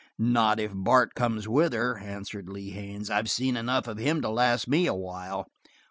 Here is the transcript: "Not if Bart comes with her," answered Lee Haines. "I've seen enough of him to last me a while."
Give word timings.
"Not 0.17 0.59
if 0.59 0.71
Bart 0.73 1.13
comes 1.13 1.47
with 1.47 1.73
her," 1.73 1.99
answered 1.99 2.49
Lee 2.49 2.71
Haines. 2.71 3.11
"I've 3.11 3.29
seen 3.29 3.55
enough 3.55 3.85
of 3.87 3.99
him 3.99 4.19
to 4.23 4.29
last 4.29 4.67
me 4.67 4.87
a 4.87 4.95
while." 4.95 5.45